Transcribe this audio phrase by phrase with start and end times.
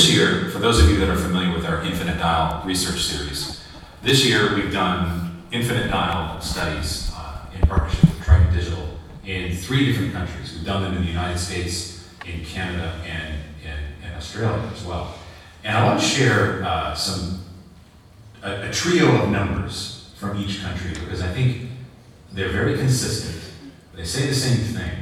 [0.00, 3.62] this year, for those of you that are familiar with our Infinite Dial research series,
[4.00, 8.88] this year we've done Infinite Dial studies uh, in partnership with Triton Digital
[9.26, 10.54] in three different countries.
[10.54, 15.14] We've done them in the United States, in Canada, and in, Australia as well.
[15.64, 17.42] And I want to share uh, some
[18.42, 21.68] a, a trio of numbers from each country because I think
[22.32, 23.52] they're very consistent.
[23.94, 24.92] They say the same thing,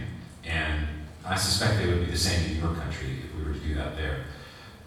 [0.44, 0.88] and
[1.24, 3.76] I suspect they would be the same in your country if we were to do
[3.76, 4.24] that there.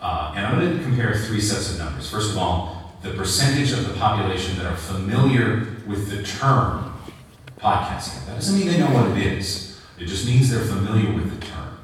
[0.02, 2.10] Uh, and I'm going to compare three sets of numbers.
[2.10, 6.93] First of all, the percentage of the population that are familiar with the term
[7.60, 8.25] podcasting.
[8.25, 11.46] That doesn't mean they know what it is, it just means they're familiar with the
[11.46, 11.77] term.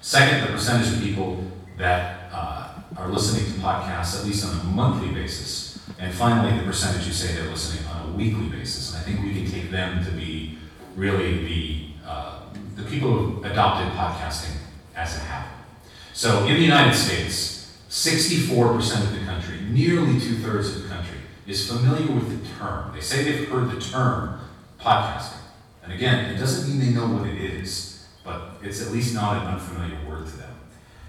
[0.00, 1.44] Second, the percentage of people
[1.76, 5.80] that uh, are listening to podcasts at least on a monthly basis.
[5.98, 8.94] And finally, the percentage you say they're listening on a weekly basis.
[8.94, 10.58] And I think we can take them to be
[10.94, 12.40] really the, uh,
[12.76, 14.56] the people who adopted podcasting
[14.94, 15.50] as a habit.
[16.12, 17.53] So in the United States,
[17.94, 21.16] 64% of the country, nearly two thirds of the country,
[21.46, 22.92] is familiar with the term.
[22.92, 24.40] They say they've heard the term
[24.80, 25.38] podcasting.
[25.84, 29.40] And again, it doesn't mean they know what it is, but it's at least not
[29.40, 30.56] an unfamiliar word to them.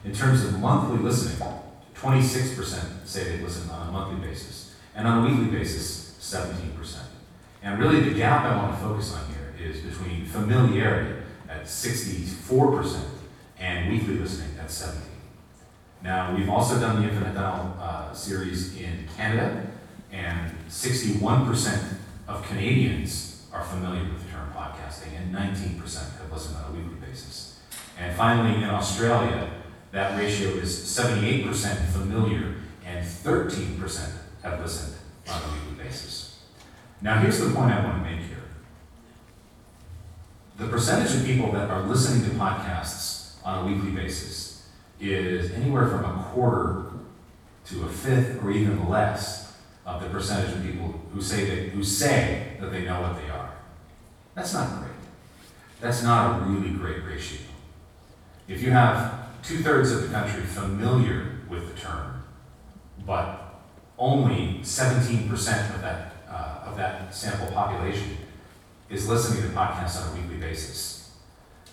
[0.03, 1.47] In terms of monthly listening,
[1.95, 6.99] 26% say they listen on a monthly basis, and on a weekly basis, 17%.
[7.64, 12.99] And really, the gap I want to focus on here is between familiarity at 64%
[13.58, 15.14] and weekly listening at 17.
[16.03, 19.65] Now, we've also done the Infinite Dial uh, series in Canada,
[20.11, 21.95] and 61%
[22.27, 26.95] of Canadians are familiar with the term podcasting, and 19% have listened on a weekly
[27.07, 27.59] basis.
[27.97, 29.49] And finally, in Australia,
[29.91, 34.11] that ratio is 78% familiar and 13%
[34.43, 34.95] have listened
[35.30, 36.39] on a weekly basis.
[37.02, 38.43] Now, here's the point I want to make here
[40.57, 44.55] the percentage of people that are listening to podcasts on a weekly basis
[44.99, 46.85] is anywhere from a quarter
[47.65, 51.83] to a fifth or even less of the percentage of people who say that, who
[51.83, 53.52] say that they know what they are.
[54.33, 54.92] That's not great.
[55.80, 57.39] That's not a really great ratio.
[58.47, 62.23] If you have two thirds of the country familiar with the term,
[63.05, 63.61] but
[63.97, 68.17] only 17% of that, uh, of that sample population
[68.89, 71.11] is listening to podcasts on a weekly basis,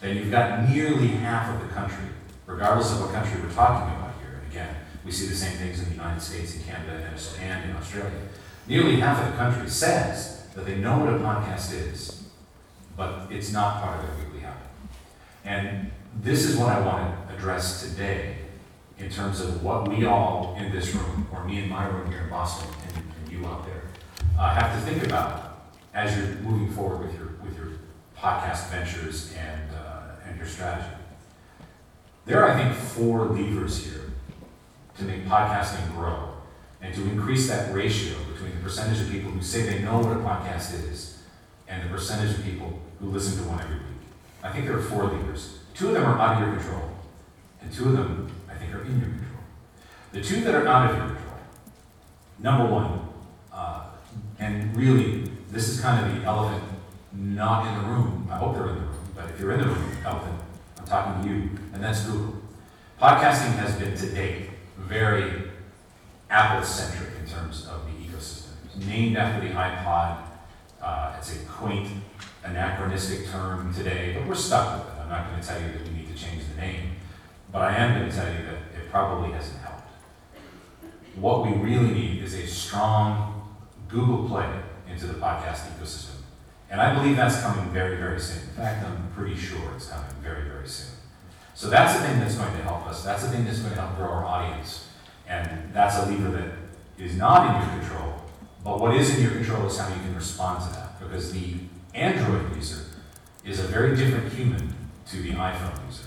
[0.00, 2.06] then you've got nearly half of the country,
[2.52, 4.40] regardless of what country we're talking about here.
[4.42, 7.76] And again, we see the same things in the United States, in Canada, and in
[7.76, 8.20] Australia.
[8.68, 12.24] Nearly half of the country says that they know what a podcast is,
[12.96, 14.68] but it's not part of their weekly habit.
[15.44, 18.36] And this is what I want to address today
[18.98, 22.20] in terms of what we all in this room, or me in my room here
[22.20, 23.82] in Boston, and, and you out there,
[24.38, 27.72] uh, have to think about as you're moving forward with your with your
[28.16, 31.01] podcast ventures and uh, and your strategy.
[32.24, 34.12] There are, I think, four levers here
[34.98, 36.34] to make podcasting grow
[36.80, 40.16] and to increase that ratio between the percentage of people who say they know what
[40.16, 41.22] a podcast is
[41.66, 43.86] and the percentage of people who listen to one every week.
[44.42, 45.58] I think there are four levers.
[45.74, 46.90] Two of them are out of your control,
[47.60, 49.40] and two of them, I think, are in your control.
[50.12, 51.38] The two that are out of your control,
[52.38, 53.08] number one,
[53.52, 53.84] uh,
[54.38, 56.62] and really, this is kind of the elephant
[57.12, 58.28] not in the room.
[58.30, 60.41] I hope they're in the room, but if you're in the room, elephant,
[60.92, 62.34] talking to you, and that's Google.
[63.00, 65.44] Podcasting has been to date very
[66.28, 68.50] Apple centric in terms of the ecosystem.
[68.66, 70.18] It's named after the iPod.
[70.82, 71.88] Uh, it's a quaint,
[72.44, 75.00] anachronistic term today, but we're stuck with it.
[75.00, 76.96] I'm not going to tell you that we need to change the name,
[77.50, 79.88] but I am going to tell you that it probably hasn't helped.
[81.16, 83.48] What we really need is a strong
[83.88, 84.60] Google Play
[84.90, 86.21] into the podcast ecosystem.
[86.72, 88.38] And I believe that's coming very, very soon.
[88.38, 90.96] In fact, I'm pretty sure it's coming very, very soon.
[91.54, 93.04] So that's the thing that's going to help us.
[93.04, 94.88] That's the thing that's going to help grow our audience.
[95.28, 96.52] And that's a lever that
[96.96, 98.14] is not in your control.
[98.64, 100.98] But what is in your control is how you can respond to that.
[100.98, 101.56] Because the
[101.92, 102.86] Android user
[103.44, 104.74] is a very different human
[105.10, 106.04] to the iPhone user.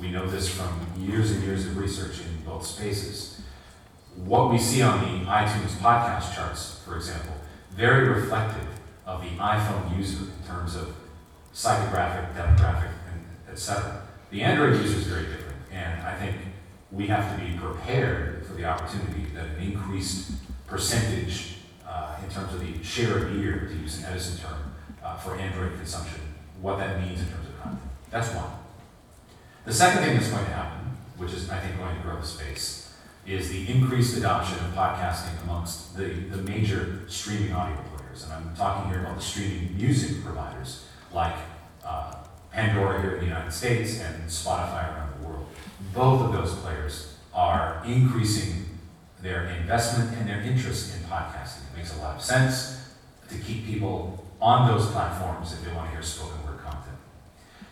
[0.00, 3.40] We know this from years and years of research in both spaces.
[4.16, 7.34] What we see on the iTunes podcast charts, for example,
[7.70, 8.66] very reflective
[9.06, 10.94] of the iPhone user in terms of
[11.52, 14.02] psychographic, demographic, and etc.
[14.30, 16.36] The Android user is very different, and I think
[16.90, 20.32] we have to be prepared for the opportunity that an increased
[20.66, 21.56] percentage
[21.86, 25.36] uh, in terms of the share of ear, to use an Edison term, uh, for
[25.36, 26.20] Android consumption,
[26.60, 27.82] what that means in terms of content.
[28.10, 28.50] That's one.
[29.64, 32.26] The second thing that's going to happen, which is, I think, going to grow the
[32.26, 32.92] space,
[33.26, 37.76] is the increased adoption of podcasting amongst the, the major streaming audio
[38.14, 38.24] players.
[38.24, 41.34] And I'm talking here about the streaming music providers like
[41.84, 42.14] uh,
[42.52, 45.46] Pandora here in the United States and Spotify around the world.
[45.92, 48.78] Both of those players are increasing
[49.20, 51.62] their investment and their interest in podcasting.
[51.72, 52.94] It makes a lot of sense
[53.30, 56.96] to keep people on those platforms if they want to hear spoken word content.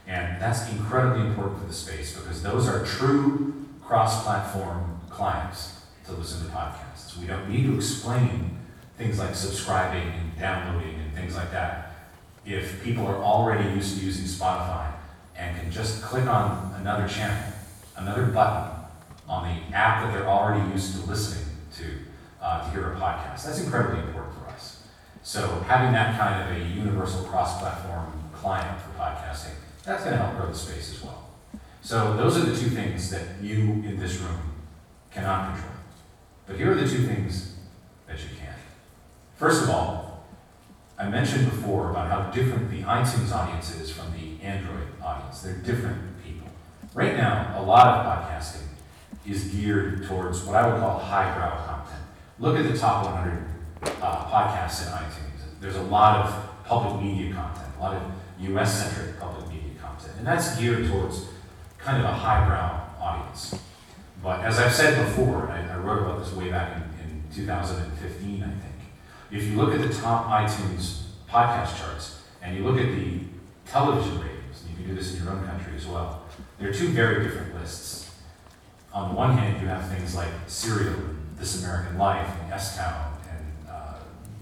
[0.06, 6.12] And that's incredibly important for the space because those are true cross platform clients to
[6.12, 7.18] listen to podcasts.
[7.18, 8.61] We don't need to explain
[9.02, 11.92] things like subscribing and downloading and things like that
[12.44, 14.92] if people are already used to using Spotify
[15.36, 17.52] and can just click on another channel,
[17.96, 18.70] another button
[19.28, 21.46] on the app that they're already used to listening
[21.76, 21.84] to
[22.40, 23.44] uh, to hear a podcast.
[23.44, 24.82] That's incredibly important for us.
[25.22, 29.54] So having that kind of a universal cross-platform client for podcasting,
[29.84, 31.28] that's going to help grow the space as well.
[31.82, 34.40] So those are the two things that you in this room
[35.12, 35.74] cannot control.
[36.46, 37.54] But here are the two things
[38.08, 38.54] that you can.
[39.42, 40.24] First of all,
[40.96, 45.42] I mentioned before about how different the iTunes audience is from the Android audience.
[45.42, 46.46] They're different people.
[46.94, 48.68] Right now, a lot of podcasting
[49.26, 52.04] is geared towards what I would call highbrow content.
[52.38, 53.44] Look at the top 100
[54.00, 55.60] uh, podcasts in iTunes.
[55.60, 58.12] There's a lot of public media content, a lot of
[58.42, 61.26] US centric public media content, and that's geared towards
[61.78, 63.58] kind of a highbrow audience.
[64.22, 68.44] But as I've said before, I, I wrote about this way back in, in 2015,
[68.44, 68.71] I think.
[69.32, 73.20] If you look at the top iTunes podcast charts and you look at the
[73.64, 76.24] television ratings, and you can do this in your own country as well,
[76.58, 78.10] they're two very different lists.
[78.92, 80.94] On the one hand, you have things like Serial,
[81.38, 83.94] This American Life, and S Town, and uh,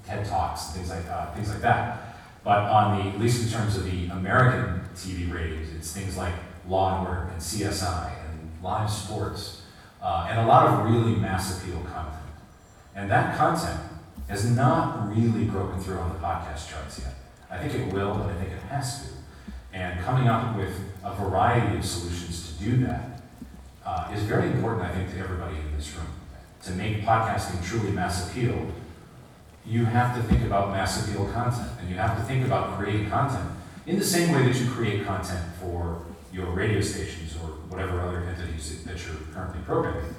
[0.04, 2.16] TED Talks, things like uh, things like that.
[2.42, 6.34] But on the, at least in terms of the American TV ratings, it's things like
[6.66, 9.62] Law and Order and CSI and live sports,
[10.02, 12.16] uh, and a lot of really mass appeal content.
[12.96, 13.80] And that content
[14.30, 17.14] has not really broken through on the podcast charts yet.
[17.50, 19.08] I think it will, but I think it has to.
[19.72, 20.72] And coming up with
[21.02, 23.22] a variety of solutions to do that
[23.84, 26.06] uh, is very important, I think, to everybody in this room.
[26.62, 28.68] To make podcasting truly mass appeal,
[29.66, 33.10] you have to think about mass appeal content, and you have to think about creating
[33.10, 33.50] content
[33.86, 36.02] in the same way that you create content for
[36.32, 40.14] your radio stations or whatever other entities that you're currently programming.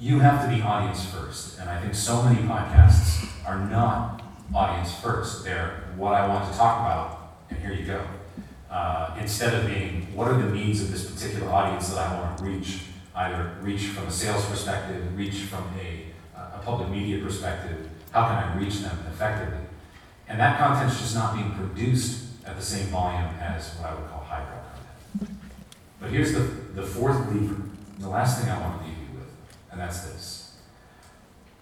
[0.00, 4.22] You have to be audience first, and I think so many podcasts are not
[4.54, 5.44] audience first.
[5.44, 8.02] They're what I want to talk about, and here you go.
[8.70, 12.38] Uh, instead of being what are the needs of this particular audience that I want
[12.38, 12.80] to reach,
[13.14, 18.36] either reach from a sales perspective, reach from a, a public media perspective, how can
[18.36, 19.66] I reach them effectively?
[20.28, 24.08] And that content's just not being produced at the same volume as what I would
[24.08, 24.62] call highbrow
[25.18, 25.38] content.
[26.00, 26.40] But here's the,
[26.74, 27.60] the fourth lever,
[27.98, 28.99] the last thing I want to leave
[29.70, 30.56] and that's this.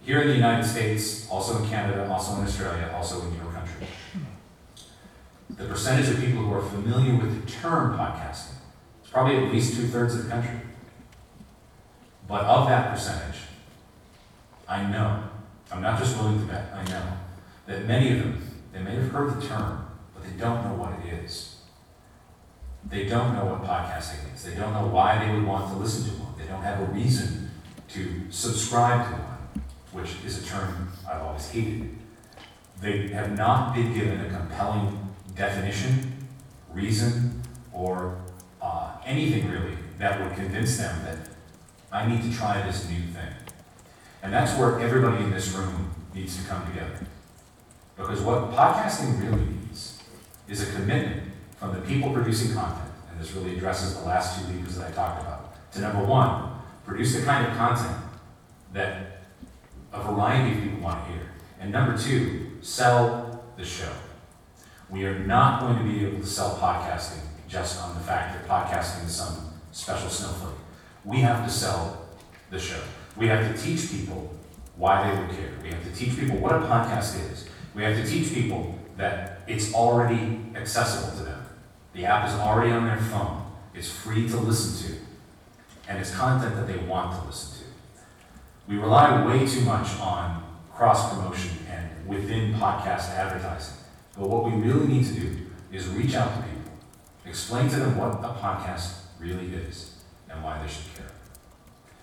[0.01, 3.87] Here in the United States, also in Canada, also in Australia, also in your country,
[5.49, 8.55] the percentage of people who are familiar with the term podcasting
[9.03, 10.59] is probably at least two thirds of the country.
[12.27, 13.41] But of that percentage,
[14.67, 15.23] I know,
[15.71, 17.03] I'm not just willing to bet, I know,
[17.65, 20.93] that many of them, they may have heard the term, but they don't know what
[20.99, 21.57] it is.
[22.87, 24.43] They don't know what podcasting is.
[24.43, 26.33] They don't know why they would want to listen to one.
[26.37, 27.48] They don't have a reason
[27.89, 31.95] to subscribe to one, which is a term I've always hated.
[32.81, 36.13] They have not been given a compelling definition,
[36.71, 37.41] reason,
[37.73, 38.17] or
[38.61, 41.17] uh, anything really that would convince them that
[41.91, 43.33] I need to try this new thing.
[44.21, 46.99] And that's where everybody in this room needs to come together.
[47.97, 50.01] Because what podcasting really needs
[50.47, 51.23] is a commitment
[51.57, 54.91] from the people producing content, and this really addresses the last two levers that I
[54.91, 56.48] talked about, to number one,
[56.89, 57.95] produce the kind of content
[58.73, 59.21] that
[59.93, 61.21] a variety of people want to hear.
[61.59, 63.91] And number two, sell the show.
[64.89, 68.47] We are not going to be able to sell podcasting just on the fact that
[68.47, 70.55] podcasting is some special snowflake.
[71.05, 72.07] We have to sell
[72.49, 72.81] the show.
[73.15, 74.33] We have to teach people
[74.75, 75.51] why they would care.
[75.61, 77.47] We have to teach people what a podcast is.
[77.75, 81.45] We have to teach people that it's already accessible to them.
[81.93, 83.45] The app is already on their phone.
[83.75, 85.08] It's free to listen to.
[85.89, 87.65] And it's content that they want to listen to.
[88.67, 93.75] We rely way too much on cross promotion and within podcast advertising.
[94.15, 96.73] But what we really need to do is reach out to people,
[97.25, 99.95] explain to them what a podcast really is
[100.29, 101.11] and why they should care.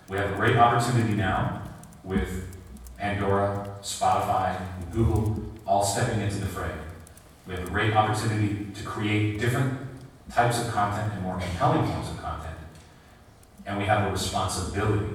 [0.09, 1.63] We have a great opportunity now
[2.03, 2.57] with
[2.97, 6.71] Pandora, Spotify, and Google all stepping into the fray.
[7.45, 9.79] We have a great opportunity to create different
[10.29, 12.16] types of content and more compelling forms of.
[13.67, 15.05] And we have a responsibility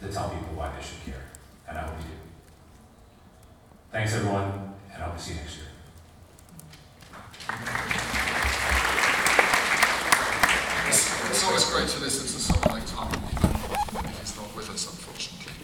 [0.00, 1.24] to tell people why they should care.
[1.66, 2.10] And I hope you do.
[3.90, 5.66] Thanks, everyone, and I hope to see you next year.
[10.88, 13.08] It's, always great to listen to someone like Tom,
[14.20, 15.56] he's not with us, unfortunately.